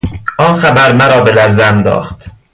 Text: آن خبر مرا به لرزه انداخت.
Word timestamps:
آن 0.37 0.55
خبر 0.55 0.93
مرا 0.93 1.21
به 1.21 1.31
لرزه 1.31 1.63
انداخت. 1.63 2.23